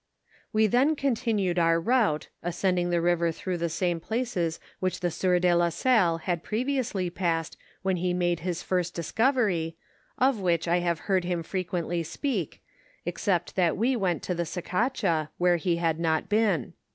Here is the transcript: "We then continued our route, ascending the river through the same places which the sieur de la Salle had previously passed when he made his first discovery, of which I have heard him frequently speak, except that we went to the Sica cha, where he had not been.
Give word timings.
"We 0.51 0.65
then 0.65 0.95
continued 0.95 1.59
our 1.59 1.79
route, 1.79 2.29
ascending 2.41 2.89
the 2.89 3.01
river 3.03 3.31
through 3.31 3.59
the 3.59 3.69
same 3.69 3.99
places 3.99 4.59
which 4.79 5.01
the 5.01 5.11
sieur 5.11 5.37
de 5.37 5.53
la 5.53 5.69
Salle 5.69 6.17
had 6.17 6.41
previously 6.41 7.11
passed 7.11 7.55
when 7.83 7.97
he 7.97 8.11
made 8.11 8.39
his 8.39 8.63
first 8.63 8.95
discovery, 8.95 9.77
of 10.17 10.39
which 10.39 10.67
I 10.67 10.79
have 10.79 11.01
heard 11.01 11.23
him 11.23 11.43
frequently 11.43 12.01
speak, 12.01 12.63
except 13.05 13.55
that 13.57 13.77
we 13.77 13.95
went 13.95 14.23
to 14.23 14.33
the 14.33 14.41
Sica 14.47 14.91
cha, 14.91 15.27
where 15.37 15.57
he 15.57 15.75
had 15.75 15.99
not 15.99 16.27
been. 16.29 16.73